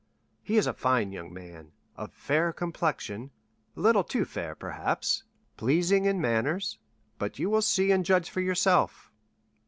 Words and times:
He 0.41 0.57
is 0.57 0.65
a 0.65 0.73
fine 0.73 1.11
young 1.11 1.31
man, 1.31 1.73
of 1.95 2.11
fair 2.11 2.51
complexion—a 2.51 3.79
little 3.79 4.03
too 4.03 4.25
fair, 4.25 4.55
perhaps—pleasing 4.55 6.05
in 6.05 6.19
manners; 6.19 6.79
but 7.19 7.37
you 7.37 7.51
will 7.51 7.61
see 7.61 7.91
and 7.91 8.03
judge 8.03 8.27
for 8.27 8.41
yourself." 8.41 9.11